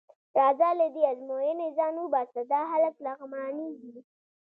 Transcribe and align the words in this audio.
راځه 0.37 0.69
له 0.79 0.87
دې 0.95 1.03
ازموینې 1.11 1.67
ځان 1.77 1.93
وباسه، 1.99 2.41
دا 2.51 2.61
هلک 2.71 2.95
لغمانی 3.05 3.69
دی. 3.81 3.93